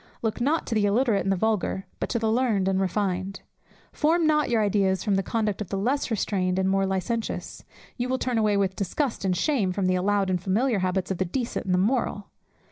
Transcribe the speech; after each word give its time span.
Look 0.23 0.41
not 0.41 0.65
to 0.65 0.73
the 0.73 0.87
illiterate 0.87 1.21
and 1.21 1.31
the 1.31 1.35
vulgar, 1.35 1.85
but 1.99 2.09
to 2.09 2.17
the 2.17 2.31
learned 2.31 2.67
and 2.67 2.81
refined. 2.81 3.41
Form 3.93 4.25
not 4.25 4.49
your 4.49 4.63
ideas 4.63 5.03
from 5.03 5.13
the 5.13 5.21
conduct 5.21 5.61
of 5.61 5.69
the 5.69 5.77
less 5.77 6.09
restrained 6.09 6.57
and 6.57 6.67
more 6.67 6.87
licentious; 6.87 7.63
you 7.97 8.09
will 8.09 8.17
turn 8.17 8.39
away 8.39 8.57
with 8.57 8.75
disgust 8.75 9.23
and 9.23 9.37
shame 9.37 9.71
from 9.71 9.85
the 9.85 9.93
allowed 9.93 10.31
and 10.31 10.41
familiar 10.41 10.79
habits 10.79 11.11
of 11.11 11.19
the 11.19 11.25
decent 11.25 11.65
and 11.67 11.73
the 11.75 11.77
moral. 11.77 12.31